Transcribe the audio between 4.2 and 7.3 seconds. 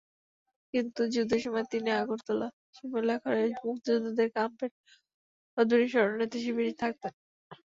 ক্যাম্পের অদূরেই শরণার্থীশিবিরে থাকতেন।